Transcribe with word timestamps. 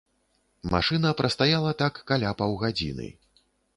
Машына 0.75 1.11
прастаяла 1.19 1.73
так 1.81 1.99
каля 2.13 2.33
паўгадзіны. 2.41 3.07